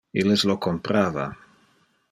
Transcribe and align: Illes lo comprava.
Illes 0.21 0.45
lo 0.51 0.55
comprava. 0.67 1.27